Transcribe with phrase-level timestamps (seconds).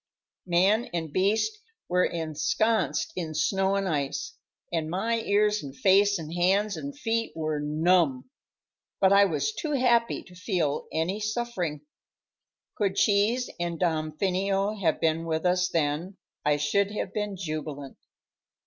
[0.47, 4.35] Man and beast were ensconced in snow and ice,
[4.73, 8.27] and my ears and face and hands and feet were numb;
[8.99, 11.81] but I was too happy to feel any suffering.
[12.73, 17.99] Could Cheese and Damfino have been with us then, I should have been jubilant.